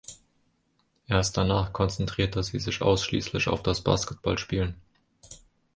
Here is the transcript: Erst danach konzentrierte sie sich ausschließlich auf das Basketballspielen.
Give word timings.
Erst 1.07 1.37
danach 1.37 1.73
konzentrierte 1.73 2.41
sie 2.41 2.57
sich 2.57 2.81
ausschließlich 2.81 3.47
auf 3.49 3.61
das 3.61 3.81
Basketballspielen. 3.83 4.73